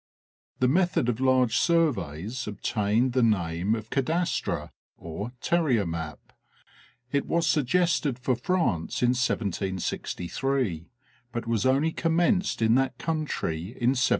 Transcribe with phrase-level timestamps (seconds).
[0.57, 4.71] The method of large surveys obtained the name of Cadastre
[5.41, 6.33] (Terrier map).
[7.11, 10.89] It was suggested for France in 1763,
[11.31, 14.09] but was only commenced in that country in 1793.